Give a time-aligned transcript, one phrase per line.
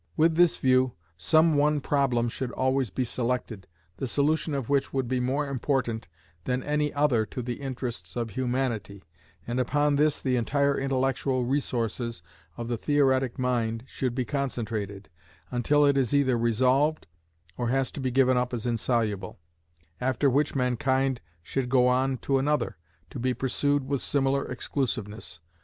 [0.17, 3.67] With this view, some one problem should always be selected,
[3.97, 6.07] the solution of which would be more important
[6.45, 9.03] than any other to the interests of humanity,
[9.45, 12.23] and upon this the entire intellectual resources
[12.57, 15.07] of the theoretic mind should be concentrated,
[15.51, 17.05] until it is either resolved,
[17.55, 19.37] or has to be given up as insoluble:
[20.01, 22.75] after which mankind should go on to another,
[23.11, 25.39] to be pursued with similar exclusiveness.